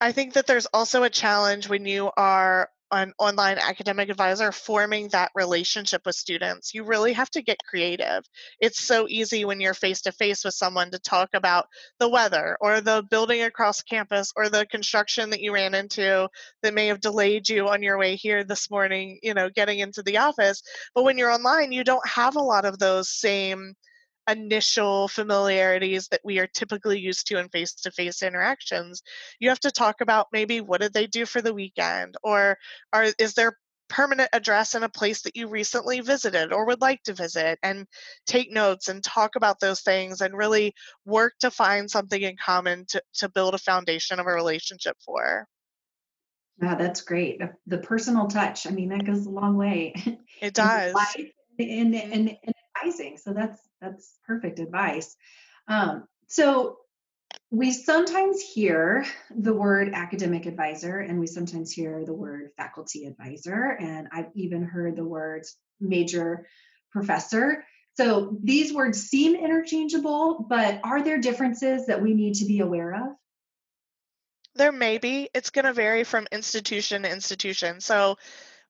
I 0.00 0.12
think 0.12 0.34
that 0.34 0.46
there's 0.46 0.66
also 0.66 1.02
a 1.02 1.10
challenge 1.10 1.68
when 1.68 1.84
you 1.84 2.10
are 2.16 2.70
an 2.90 3.12
online 3.18 3.58
academic 3.58 4.08
advisor 4.08 4.50
forming 4.50 5.08
that 5.08 5.30
relationship 5.34 6.02
with 6.06 6.14
students. 6.14 6.72
You 6.72 6.84
really 6.84 7.12
have 7.12 7.28
to 7.30 7.42
get 7.42 7.58
creative. 7.68 8.24
It's 8.60 8.80
so 8.80 9.06
easy 9.08 9.44
when 9.44 9.60
you're 9.60 9.74
face 9.74 10.00
to 10.02 10.12
face 10.12 10.44
with 10.44 10.54
someone 10.54 10.90
to 10.92 10.98
talk 10.98 11.30
about 11.34 11.66
the 11.98 12.08
weather 12.08 12.56
or 12.60 12.80
the 12.80 13.04
building 13.10 13.42
across 13.42 13.82
campus 13.82 14.32
or 14.36 14.48
the 14.48 14.66
construction 14.66 15.30
that 15.30 15.40
you 15.40 15.52
ran 15.52 15.74
into 15.74 16.28
that 16.62 16.74
may 16.74 16.86
have 16.86 17.00
delayed 17.00 17.48
you 17.48 17.68
on 17.68 17.82
your 17.82 17.98
way 17.98 18.16
here 18.16 18.44
this 18.44 18.70
morning, 18.70 19.18
you 19.22 19.34
know, 19.34 19.50
getting 19.50 19.80
into 19.80 20.02
the 20.02 20.18
office. 20.18 20.62
But 20.94 21.04
when 21.04 21.18
you're 21.18 21.32
online, 21.32 21.72
you 21.72 21.84
don't 21.84 22.06
have 22.08 22.36
a 22.36 22.40
lot 22.40 22.64
of 22.64 22.78
those 22.78 23.10
same 23.10 23.74
initial 24.28 25.08
familiarities 25.08 26.08
that 26.08 26.20
we 26.24 26.38
are 26.38 26.46
typically 26.46 26.98
used 26.98 27.26
to 27.28 27.38
in 27.38 27.48
face 27.48 27.74
to 27.74 27.90
face 27.90 28.22
interactions. 28.22 29.02
You 29.38 29.48
have 29.48 29.60
to 29.60 29.70
talk 29.70 30.00
about 30.00 30.28
maybe 30.32 30.60
what 30.60 30.80
did 30.80 30.92
they 30.92 31.06
do 31.06 31.26
for 31.26 31.40
the 31.40 31.54
weekend 31.54 32.16
or 32.22 32.58
are 32.92 33.06
is 33.18 33.34
there 33.34 33.58
permanent 33.88 34.28
address 34.32 34.74
in 34.74 34.82
a 34.82 34.88
place 34.88 35.22
that 35.22 35.36
you 35.36 35.48
recently 35.48 36.00
visited 36.00 36.52
or 36.52 36.66
would 36.66 36.80
like 36.80 37.02
to 37.04 37.14
visit 37.14 37.58
and 37.62 37.86
take 38.26 38.52
notes 38.52 38.88
and 38.88 39.02
talk 39.02 39.34
about 39.36 39.60
those 39.60 39.80
things 39.80 40.20
and 40.20 40.36
really 40.36 40.74
work 41.04 41.32
to 41.40 41.50
find 41.50 41.90
something 41.90 42.20
in 42.20 42.36
common 42.36 42.84
to, 42.86 43.02
to 43.14 43.28
build 43.28 43.54
a 43.54 43.58
foundation 43.58 44.20
of 44.20 44.26
a 44.26 44.32
relationship 44.32 44.96
for. 45.04 45.46
Yeah, 46.62 46.74
that's 46.74 47.00
great. 47.00 47.40
The 47.66 47.78
personal 47.78 48.26
touch, 48.26 48.66
I 48.66 48.70
mean, 48.70 48.88
that 48.90 49.04
goes 49.04 49.26
a 49.26 49.30
long 49.30 49.56
way. 49.56 49.94
It 50.40 50.54
does. 50.54 50.94
In, 51.56 51.68
in, 51.68 51.92
mm-hmm. 51.92 52.12
in, 52.12 52.28
in 52.28 52.52
So 53.16 53.32
that's 53.32 53.60
that's 53.80 54.18
perfect 54.26 54.58
advice. 54.58 55.16
Um, 55.66 56.06
so 56.26 56.78
we 57.50 57.72
sometimes 57.72 58.40
hear 58.40 59.04
the 59.34 59.52
word 59.52 59.92
academic 59.94 60.46
advisor 60.46 60.98
and 60.98 61.18
we 61.18 61.26
sometimes 61.26 61.72
hear 61.72 62.04
the 62.04 62.12
word 62.12 62.50
faculty 62.56 63.06
advisor 63.06 63.76
and 63.80 64.08
i've 64.12 64.30
even 64.34 64.62
heard 64.62 64.96
the 64.96 65.04
words 65.04 65.56
major 65.80 66.46
professor. 66.90 67.64
So 67.94 68.36
these 68.42 68.72
words 68.72 69.02
seem 69.02 69.34
interchangeable 69.34 70.46
but 70.48 70.80
are 70.84 71.02
there 71.02 71.18
differences 71.18 71.86
that 71.86 72.02
we 72.02 72.14
need 72.14 72.34
to 72.36 72.44
be 72.44 72.60
aware 72.60 72.94
of? 72.94 73.16
There 74.54 74.72
may 74.72 74.98
be. 74.98 75.28
It's 75.34 75.50
going 75.50 75.66
to 75.66 75.72
vary 75.72 76.04
from 76.04 76.26
institution 76.32 77.02
to 77.02 77.10
institution. 77.10 77.80
So 77.80 78.18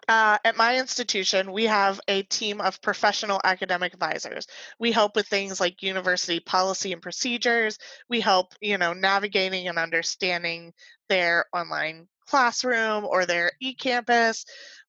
uh, 0.09 0.39
at 0.43 0.57
my 0.57 0.79
institution, 0.79 1.53
we 1.53 1.65
have 1.65 2.01
a 2.09 2.23
team 2.23 2.61
of 2.63 2.81
professional 2.81 3.41
academic 3.45 3.93
advisors. 3.93 4.47
We 4.79 4.91
help 4.91 5.15
with 5.15 5.29
things 5.29 5.61
like 5.61 5.83
university 5.83 6.41
policy 6.41 6.93
and 6.95 7.03
procedures. 7.03 7.79
We 8.09 8.21
help, 8.21 8.55
you 8.61 8.79
know, 8.79 8.95
navigating 8.95 9.69
and 9.69 9.79
understanding 9.79 10.73
their 11.11 11.45
online 11.53 12.09
classroom 12.27 13.05
or 13.05 13.27
their 13.27 13.53
e-campus. 13.61 14.47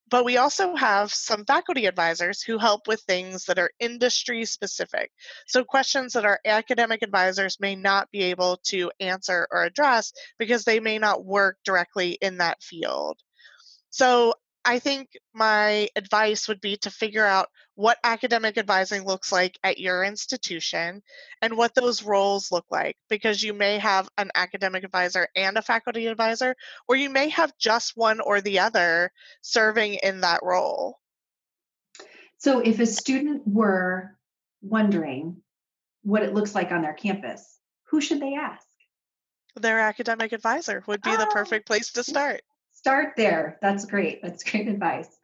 But 0.08 0.24
we 0.24 0.38
also 0.38 0.74
have 0.74 1.12
some 1.12 1.44
faculty 1.44 1.86
advisors 1.86 2.42
who 2.42 2.58
help 2.58 2.88
with 2.88 3.00
things 3.02 3.44
that 3.44 3.58
are 3.58 3.70
industry 3.78 4.44
specific. 4.44 5.12
So, 5.46 5.64
questions 5.64 6.14
that 6.14 6.24
our 6.24 6.40
academic 6.44 7.02
advisors 7.02 7.60
may 7.60 7.76
not 7.76 8.10
be 8.10 8.22
able 8.24 8.56
to 8.64 8.90
answer 8.98 9.46
or 9.52 9.64
address 9.64 10.12
because 10.38 10.64
they 10.64 10.80
may 10.80 10.98
not 10.98 11.24
work 11.24 11.58
directly 11.64 12.12
in 12.20 12.38
that 12.38 12.62
field. 12.62 13.18
So, 13.90 14.34
I 14.64 14.78
think 14.78 15.08
my 15.32 15.88
advice 15.96 16.46
would 16.46 16.60
be 16.60 16.76
to 16.78 16.90
figure 16.90 17.24
out 17.24 17.48
what 17.76 17.98
academic 18.04 18.58
advising 18.58 19.04
looks 19.04 19.32
like 19.32 19.58
at 19.64 19.78
your 19.78 20.04
institution 20.04 21.02
and 21.40 21.56
what 21.56 21.74
those 21.74 22.02
roles 22.02 22.52
look 22.52 22.66
like 22.70 22.96
because 23.08 23.42
you 23.42 23.54
may 23.54 23.78
have 23.78 24.08
an 24.18 24.30
academic 24.34 24.84
advisor 24.84 25.28
and 25.34 25.56
a 25.56 25.62
faculty 25.62 26.06
advisor, 26.06 26.54
or 26.88 26.96
you 26.96 27.08
may 27.08 27.30
have 27.30 27.56
just 27.58 27.96
one 27.96 28.20
or 28.20 28.42
the 28.42 28.58
other 28.58 29.10
serving 29.40 29.94
in 29.94 30.20
that 30.20 30.40
role. 30.42 30.98
So, 32.36 32.60
if 32.60 32.80
a 32.80 32.86
student 32.86 33.42
were 33.46 34.16
wondering 34.62 35.38
what 36.02 36.22
it 36.22 36.34
looks 36.34 36.54
like 36.54 36.70
on 36.70 36.82
their 36.82 36.94
campus, 36.94 37.58
who 37.84 38.00
should 38.00 38.20
they 38.20 38.34
ask? 38.34 38.66
Their 39.56 39.80
academic 39.80 40.32
advisor 40.32 40.84
would 40.86 41.02
be 41.02 41.10
oh. 41.10 41.16
the 41.16 41.26
ah. 41.26 41.32
perfect 41.32 41.66
place 41.66 41.92
to 41.92 42.04
start 42.04 42.42
start 42.80 43.12
there. 43.14 43.58
That's 43.60 43.84
great. 43.84 44.22
That's 44.22 44.42
great 44.42 44.66
advice. 44.66 45.18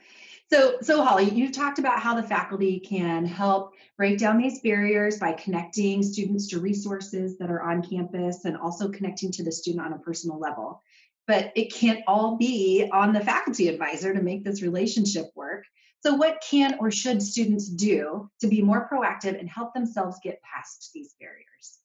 So, 0.52 0.76
so 0.82 1.02
Holly, 1.02 1.30
you've 1.30 1.52
talked 1.52 1.78
about 1.78 2.00
how 2.00 2.14
the 2.14 2.22
faculty 2.22 2.78
can 2.78 3.24
help 3.24 3.72
break 3.96 4.18
down 4.18 4.36
these 4.36 4.60
barriers 4.60 5.18
by 5.18 5.32
connecting 5.32 6.02
students 6.02 6.48
to 6.48 6.60
resources 6.60 7.38
that 7.38 7.50
are 7.50 7.62
on 7.62 7.82
campus 7.82 8.44
and 8.44 8.58
also 8.58 8.90
connecting 8.90 9.32
to 9.32 9.42
the 9.42 9.50
student 9.50 9.86
on 9.86 9.94
a 9.94 9.98
personal 9.98 10.38
level. 10.38 10.82
But 11.26 11.50
it 11.56 11.72
can't 11.72 12.00
all 12.06 12.36
be 12.36 12.88
on 12.92 13.14
the 13.14 13.24
faculty 13.24 13.68
advisor 13.68 14.12
to 14.12 14.22
make 14.22 14.44
this 14.44 14.62
relationship 14.62 15.30
work. 15.34 15.64
So, 16.00 16.14
what 16.14 16.44
can 16.48 16.76
or 16.78 16.90
should 16.90 17.22
students 17.22 17.68
do 17.68 18.30
to 18.40 18.46
be 18.46 18.60
more 18.60 18.86
proactive 18.86 19.40
and 19.40 19.48
help 19.48 19.72
themselves 19.72 20.18
get 20.22 20.42
past 20.42 20.90
these 20.94 21.14
barriers? 21.18 21.78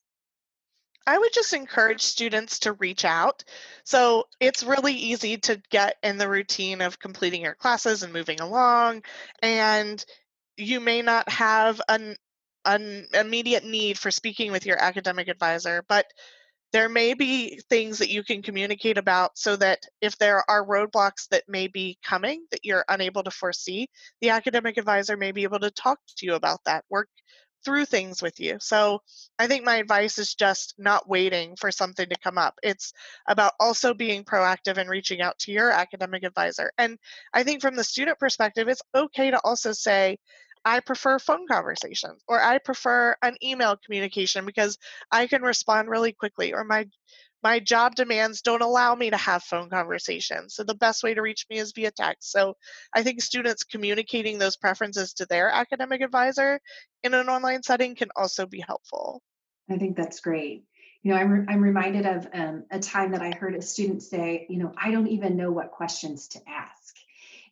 I 1.08 1.18
would 1.18 1.34
just 1.34 1.54
encourage 1.54 2.02
students 2.02 2.60
to 2.60 2.74
reach 2.74 3.06
out. 3.06 3.44
So 3.84 4.28
it's 4.40 4.64
really 4.64 4.94
easy 4.94 5.38
to 5.38 5.62
get 5.70 5.98
in 6.04 6.18
the 6.18 6.30
routine 6.30 6.82
of 6.82 7.00
completing 7.00 7.42
your 7.42 7.56
classes 7.56 8.04
and 8.04 8.14
moving 8.14 8.40
along, 8.40 9.04
and 9.42 10.04
you 10.58 10.80
may 10.80 11.02
not 11.02 11.28
have 11.30 11.82
an, 11.90 12.16
an 12.66 13.08
immediate 13.14 13.66
need 13.66 13.98
for 13.98 14.12
speaking 14.12 14.52
with 14.52 14.66
your 14.66 14.78
academic 14.78 15.28
advisor, 15.28 15.84
but 15.88 16.06
there 16.72 16.88
may 16.88 17.14
be 17.14 17.60
things 17.70 18.00
that 18.00 18.10
you 18.10 18.24
can 18.24 18.42
communicate 18.42 18.98
about 18.98 19.38
so 19.38 19.56
that 19.58 19.86
if 20.00 20.18
there 20.18 20.50
are 20.50 20.66
roadblocks 20.66 21.28
that 21.30 21.44
may 21.48 21.68
be 21.68 21.98
coming 22.04 22.46
that 22.52 22.64
you're 22.64 22.86
unable 22.88 23.24
to 23.24 23.32
foresee, 23.32 23.90
the 24.22 24.30
academic 24.30 24.78
advisor 24.78 25.18
may 25.18 25.32
be 25.32 25.44
able 25.44 25.60
to 25.60 25.72
talk 25.72 26.00
to 26.18 26.26
you 26.26 26.36
about 26.36 26.60
that, 26.66 26.86
work 26.90 27.10
through 27.64 27.86
things 27.86 28.22
with 28.22 28.40
you. 28.40 28.58
So 28.60 29.02
I 29.40 29.48
think 29.48 29.66
my 29.66 29.78
advice 29.78 30.18
is 30.18 30.36
just 30.36 30.76
not 30.78 31.08
waiting 31.08 31.56
for 31.56 31.72
something 31.72 32.08
to 32.08 32.20
come 32.24 32.38
up. 32.38 32.56
It's 32.64 32.94
about 33.28 33.54
also 33.60 33.94
being 33.94 34.24
proactive 34.24 34.78
and 34.78 34.90
reaching 34.90 35.22
out 35.22 35.38
to 35.40 35.52
your 35.52 35.72
academic 35.72 36.24
advisor. 36.24 36.72
And 36.78 36.98
I 37.34 37.44
think 37.44 37.62
from 37.62 37.76
the 37.76 37.84
student 37.84 38.20
perspective, 38.20 38.68
it's 38.68 38.82
okay 38.96 39.32
to 39.32 39.40
also 39.44 39.72
say, 39.72 40.18
I 40.64 40.80
prefer 40.80 41.18
phone 41.18 41.48
conversations 41.48 42.22
or 42.28 42.42
I 42.42 42.60
prefer 42.60 43.16
an 43.24 43.36
email 43.44 43.78
communication 43.84 44.46
because 44.46 44.78
I 45.12 45.28
can 45.28 45.42
respond 45.42 45.90
really 45.90 46.12
quickly 46.14 46.54
or 46.54 46.64
my 46.64 46.86
my 47.44 47.60
job 47.60 47.96
demands 47.96 48.42
don't 48.42 48.62
allow 48.62 48.94
me 48.96 49.10
to 49.10 49.18
have 49.18 49.44
phone 49.44 49.70
conversations. 49.70 50.56
So 50.56 50.64
the 50.64 50.76
best 50.76 51.04
way 51.04 51.14
to 51.14 51.22
reach 51.22 51.46
me 51.50 51.58
is 51.58 51.74
via 51.76 51.92
text. 51.92 52.32
So 52.32 52.56
I 52.94 53.04
think 53.04 53.22
students 53.22 53.64
communicating 53.64 54.38
those 54.38 54.58
preferences 54.58 55.14
to 55.14 55.26
their 55.26 55.50
academic 55.50 56.02
advisor 56.02 56.60
in 57.04 57.14
an 57.14 57.30
online 57.30 57.64
setting 57.64 57.96
can 57.96 58.10
also 58.16 58.46
be 58.46 58.64
helpful. 58.66 59.22
I 59.70 59.78
think 59.78 59.96
that's 59.96 60.20
great. 60.20 60.66
You 61.04 61.12
know, 61.12 61.18
I'm, 61.18 61.46
I'm 61.50 61.62
reminded 61.62 62.06
of 62.06 62.28
um, 62.34 62.66
a 62.70 62.80
time 62.80 63.12
that 63.14 63.22
I 63.22 63.32
heard 63.32 63.56
a 63.56 63.62
student 63.62 64.04
say, 64.04 64.46
you 64.50 64.58
know, 64.58 64.72
I 64.78 64.92
don't 64.92 65.08
even 65.08 65.36
know 65.36 65.52
what 65.52 65.72
questions 65.72 66.28
to 66.30 66.40
ask. 66.48 66.81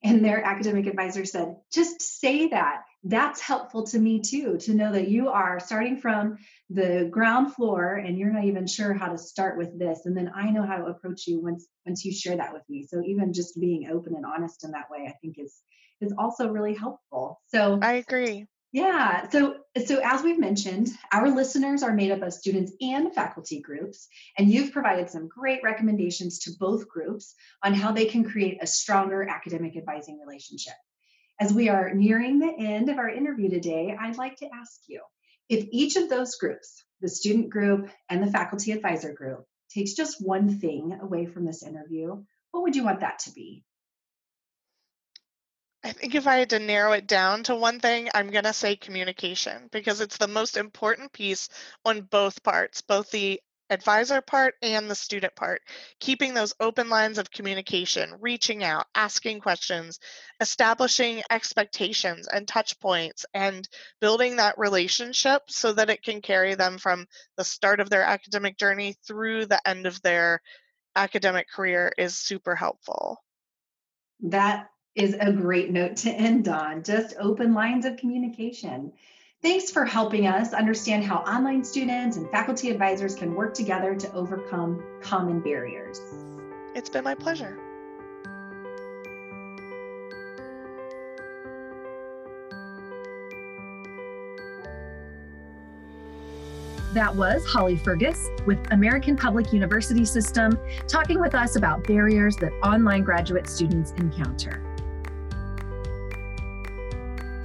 And 0.02 0.24
their 0.24 0.44
academic 0.44 0.88
advisor 0.88 1.26
said, 1.26 1.58
just 1.74 2.02
say 2.02 2.48
that. 2.50 2.84
That's 3.04 3.40
helpful 3.40 3.86
to 3.88 4.00
me 4.00 4.20
too, 4.20 4.58
to 4.60 4.74
know 4.74 4.92
that 4.92 5.08
you 5.08 5.30
are 5.30 5.60
starting 5.60 5.98
from 5.98 6.38
the 6.70 7.08
ground 7.10 7.54
floor 7.54 7.96
and 7.96 8.18
you're 8.18 8.32
not 8.32 8.44
even 8.46 8.68
sure 8.68 8.94
how 8.94 9.08
to 9.08 9.18
start 9.18 9.58
with 9.58 9.78
this. 9.80 10.06
And 10.06 10.16
then 10.16 10.32
I 10.36 10.50
know 10.52 10.64
how 10.64 10.78
to 10.78 10.86
approach 10.86 11.26
you 11.28 11.42
once 11.42 11.68
once 11.86 12.04
you 12.04 12.12
share 12.12 12.38
that 12.38 12.54
with 12.54 12.64
me. 12.70 12.86
So 12.88 13.02
even 13.06 13.34
just 13.34 13.60
being 13.60 13.90
open 13.90 14.16
and 14.16 14.26
honest 14.26 14.64
in 14.66 14.72
that 14.72 14.90
way, 14.90 15.06
I 15.08 15.14
think 15.22 15.36
is 15.38 15.62
is 16.02 16.14
also 16.18 16.50
really 16.50 16.76
helpful. 16.76 17.42
So 17.48 17.80
I 17.82 17.94
agree. 17.94 18.48
Yeah. 18.72 19.28
So, 19.30 19.58
so 19.84 20.00
as 20.04 20.22
we've 20.22 20.40
mentioned, 20.40 20.90
our 21.12 21.30
listeners 21.30 21.82
are 21.82 21.94
made 21.94 22.12
up 22.12 22.22
of 22.22 22.34
students 22.34 22.72
and 22.82 23.14
faculty 23.14 23.62
groups, 23.62 24.08
and 24.38 24.50
you've 24.50 24.72
provided 24.72 25.10
some 25.10 25.28
great 25.28 25.62
recommendations 25.64 26.40
to 26.40 26.52
both 26.60 26.88
groups 26.88 27.34
on 27.64 27.74
how 27.74 27.92
they 27.92 28.06
can 28.06 28.24
create 28.24 28.60
a 28.62 28.68
stronger 28.68 29.28
academic 29.28 29.76
advising 29.76 30.20
relationship. 30.20 30.76
As 31.40 31.52
we 31.52 31.70
are 31.70 31.94
nearing 31.94 32.38
the 32.38 32.54
end 32.54 32.90
of 32.90 33.00
our 33.00 33.10
interview 33.10 33.50
today, 33.50 33.96
I'd 34.00 34.18
like 34.18 34.36
to 34.38 34.50
ask 34.54 34.82
you 34.88 35.02
if 35.48 35.68
each 35.72 35.96
of 35.96 36.10
those 36.10 36.36
groups, 36.36 36.84
the 37.02 37.10
student 37.10 37.50
group 37.50 37.90
and 38.08 38.22
the 38.22 38.32
faculty 38.32 38.72
advisor 38.72 39.14
group, 39.14 39.46
takes 39.74 39.94
just 39.94 40.24
one 40.24 40.60
thing 40.60 41.00
away 41.02 41.26
from 41.26 41.46
this 41.46 41.64
interview, 41.64 42.24
what 42.52 42.64
would 42.64 42.76
you 42.76 42.84
want 42.84 43.00
that 43.00 43.20
to 43.20 43.32
be? 43.32 43.64
I 45.90 45.94
think 45.94 46.14
if 46.14 46.28
I 46.28 46.36
had 46.36 46.52
to 46.52 46.60
narrow 46.60 46.92
it 46.92 47.08
down 47.08 47.42
to 47.46 47.56
one 47.56 47.80
thing, 47.80 48.10
I'm 48.14 48.30
going 48.30 48.44
to 48.44 48.54
say 48.54 48.76
communication 48.76 49.70
because 49.72 50.02
it's 50.02 50.18
the 50.18 50.28
most 50.28 50.56
important 50.56 51.12
piece 51.12 51.50
on 51.84 52.02
both 52.02 52.44
parts, 52.44 52.82
both 52.82 53.10
the 53.10 53.42
advisor 53.72 54.22
part 54.22 54.54
and 54.62 54.88
the 54.88 54.94
student 54.94 55.36
part. 55.36 55.64
Keeping 56.00 56.36
those 56.36 56.54
open 56.60 56.90
lines 56.90 57.18
of 57.18 57.32
communication, 57.32 58.14
reaching 58.20 58.64
out, 58.64 58.86
asking 58.94 59.40
questions, 59.40 60.00
establishing 60.40 61.24
expectations 61.32 62.28
and 62.28 62.48
touch 62.48 62.80
points, 62.80 63.26
and 63.34 63.68
building 64.00 64.36
that 64.36 64.60
relationship 64.60 65.42
so 65.50 65.74
that 65.74 65.90
it 65.90 66.04
can 66.04 66.22
carry 66.22 66.54
them 66.54 66.78
from 66.78 67.08
the 67.36 67.44
start 67.44 67.80
of 67.80 67.90
their 67.90 68.04
academic 68.04 68.60
journey 68.60 68.96
through 69.08 69.48
the 69.48 69.68
end 69.68 69.88
of 69.88 70.00
their 70.04 70.40
academic 70.96 71.50
career 71.50 71.92
is 71.98 72.16
super 72.16 72.56
helpful. 72.56 73.18
That 74.22 74.68
is 74.96 75.16
a 75.20 75.32
great 75.32 75.72
note 75.72 75.96
to 75.98 76.12
end 76.12 76.48
on. 76.48 76.84
Just 76.84 77.16
open 77.20 77.54
lines 77.54 77.86
of 77.86 77.98
communication. 77.98 78.92
Thanks 79.42 79.72
for 79.72 79.86
helping 79.86 80.28
us 80.28 80.54
understand 80.54 81.06
how 81.06 81.18
online 81.18 81.64
students 81.64 82.18
and 82.18 82.30
faculty 82.30 82.70
advisors 82.70 83.16
can 83.16 83.36
work 83.36 83.54
together 83.54 83.96
to 83.96 84.14
overcome 84.14 84.84
common 85.02 85.40
barriers. 85.40 86.02
It's 86.76 86.90
been 86.90 87.06
my 87.06 87.16
pleasure. 87.16 87.58
That 96.94 97.16
was 97.16 97.46
Holly 97.46 97.78
Fergus 97.78 98.28
with 98.48 98.60
American 98.72 99.16
Public 99.16 99.54
University 99.54 100.04
System 100.06 100.58
talking 100.88 101.22
with 101.22 101.36
us 101.36 101.56
about 101.56 101.84
barriers 101.84 102.36
that 102.38 102.52
online 102.64 103.04
graduate 103.04 103.48
students 103.48 103.92
encounter. 103.92 104.69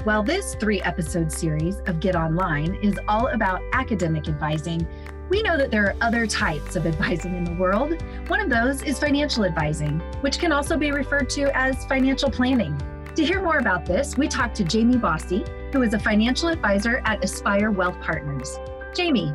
While 0.05 0.23
this 0.23 0.55
three 0.57 0.83
episode 0.83 1.33
series 1.33 1.81
of 1.87 1.99
Get 1.99 2.15
Online 2.15 2.75
is 2.83 3.01
all 3.09 3.29
about 3.29 3.63
academic 3.73 4.29
advising, 4.29 4.87
we 5.31 5.41
know 5.41 5.57
that 5.57 5.71
there 5.71 5.87
are 5.87 5.97
other 6.03 6.27
types 6.27 6.77
of 6.77 6.87
advising 6.87 7.35
in 7.35 7.45
the 7.45 7.55
world. 7.55 8.03
One 8.29 8.39
of 8.39 8.51
those 8.51 8.83
is 8.83 8.99
financial 8.99 9.47
advising, 9.47 10.01
which 10.21 10.39
can 10.39 10.53
also 10.53 10.77
be 10.77 10.91
referred 10.91 11.31
to 11.31 11.51
as 11.57 11.87
financial 11.87 12.31
planning. 12.31 12.79
To 13.17 13.25
hear 13.25 13.41
more 13.41 13.57
about 13.57 13.87
this, 13.87 14.19
we 14.19 14.29
talked 14.29 14.57
to 14.57 14.65
Jamie 14.65 14.99
Bossy, 14.99 15.43
who 15.73 15.81
is 15.81 15.95
a 15.95 15.99
financial 15.99 16.51
advisor 16.51 17.01
at 17.07 17.25
Aspire 17.25 17.71
Wealth 17.71 17.99
Partners. 18.03 18.59
Jamie. 18.95 19.33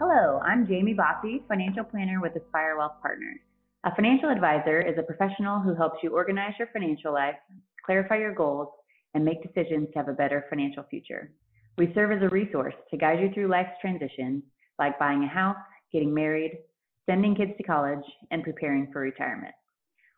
Hello, 0.00 0.40
I'm 0.44 0.66
Jamie 0.66 0.94
Bossy, 0.94 1.44
financial 1.46 1.84
planner 1.84 2.20
with 2.20 2.34
Aspire 2.34 2.78
Wealth 2.78 2.96
Partners. 3.00 3.38
A 3.84 3.94
financial 3.94 4.28
advisor 4.28 4.80
is 4.80 4.98
a 4.98 5.04
professional 5.04 5.60
who 5.60 5.76
helps 5.76 6.02
you 6.02 6.10
organize 6.10 6.54
your 6.58 6.66
financial 6.72 7.12
life, 7.12 7.36
clarify 7.88 8.18
your 8.18 8.34
goals, 8.34 8.68
and 9.14 9.24
make 9.24 9.42
decisions 9.42 9.88
to 9.90 9.98
have 9.98 10.08
a 10.08 10.12
better 10.12 10.44
financial 10.50 10.82
future. 10.90 11.32
We 11.78 11.90
serve 11.94 12.12
as 12.12 12.22
a 12.22 12.28
resource 12.28 12.74
to 12.90 12.98
guide 12.98 13.18
you 13.18 13.30
through 13.32 13.48
life's 13.48 13.80
transitions, 13.80 14.42
like 14.78 14.98
buying 14.98 15.24
a 15.24 15.26
house, 15.26 15.56
getting 15.90 16.12
married, 16.12 16.58
sending 17.08 17.34
kids 17.34 17.52
to 17.56 17.62
college, 17.62 18.04
and 18.30 18.44
preparing 18.44 18.92
for 18.92 19.00
retirement. 19.00 19.54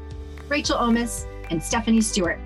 Rachel 0.49 0.79
Omis, 0.79 1.27
and 1.51 1.61
Stephanie 1.61 2.01
Stewart. 2.01 2.39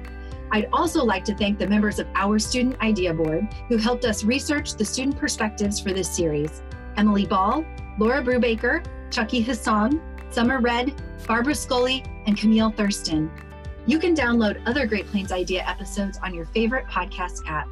I'd 0.52 0.68
also 0.74 1.06
like 1.06 1.24
to 1.24 1.34
thank 1.34 1.58
the 1.58 1.68
members 1.68 2.00
of 2.00 2.08
our 2.16 2.38
Student 2.38 2.82
Idea 2.82 3.14
Board 3.14 3.48
who 3.70 3.78
helped 3.78 4.04
us 4.04 4.26
research 4.26 4.74
the 4.74 4.84
student 4.84 5.18
perspectives 5.18 5.80
for 5.80 5.94
this 5.94 6.14
series 6.14 6.62
Emily 6.98 7.26
Ball, 7.26 7.64
Laura 7.98 8.22
Brubaker, 8.22 8.86
Chucky 9.10 9.40
Hassan, 9.40 10.02
Summer 10.32 10.60
Red, 10.60 11.02
Barbara 11.26 11.56
Scully, 11.56 12.04
and 12.26 12.36
Camille 12.38 12.72
Thurston. 12.72 13.32
You 13.86 14.00
can 14.00 14.14
download 14.14 14.62
other 14.66 14.86
Great 14.86 15.08
Plains 15.08 15.32
Idea 15.32 15.64
episodes 15.66 16.20
on 16.22 16.34
your 16.34 16.48
favorite 16.48 16.88
podcast 16.88 17.48
app. 17.48 17.70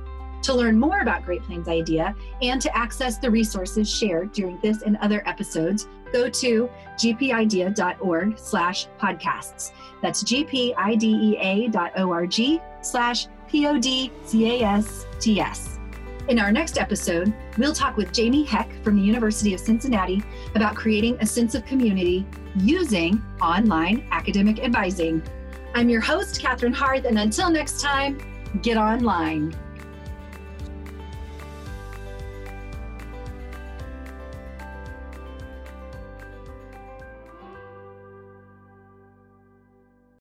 To 0.47 0.53
learn 0.53 0.79
more 0.79 0.99
about 1.01 1.25
Great 1.25 1.43
Plains 1.43 1.67
Idea 1.67 2.15
and 2.41 2.61
to 2.61 2.73
access 2.73 3.17
the 3.17 3.29
resources 3.29 3.93
shared 3.93 4.31
during 4.31 4.57
this 4.61 4.81
and 4.81 4.95
other 5.01 5.21
episodes, 5.27 5.89
go 6.13 6.29
to 6.29 6.69
gpidea.org 6.95 8.39
slash 8.39 8.87
podcasts. 8.97 9.73
That's 10.01 10.23
gpidea.org 10.23 10.61
slash 12.81 13.27
P-O-D-C-A-S-T-S. 13.49 14.19
In 16.29 16.39
our 16.39 16.51
next 16.53 16.77
episode, 16.77 17.33
we'll 17.57 17.73
talk 17.73 17.97
with 17.97 18.13
Jamie 18.13 18.45
Heck 18.45 18.71
from 18.85 18.95
the 18.95 19.01
University 19.01 19.53
of 19.53 19.59
Cincinnati 19.59 20.23
about 20.55 20.77
creating 20.77 21.17
a 21.19 21.25
sense 21.25 21.55
of 21.55 21.65
community 21.65 22.25
using 22.55 23.21
online 23.41 24.07
academic 24.11 24.59
advising. 24.59 25.21
I'm 25.75 25.89
your 25.89 25.99
host, 25.99 26.39
Katherine 26.39 26.71
Harth, 26.71 27.03
and 27.03 27.19
until 27.19 27.49
next 27.49 27.81
time, 27.81 28.21
get 28.61 28.77
online. 28.77 29.53